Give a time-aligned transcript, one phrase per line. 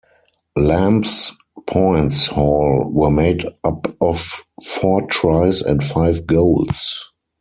[0.55, 1.31] Lamb's
[1.67, 7.11] points haul were made up of four tries and five goals.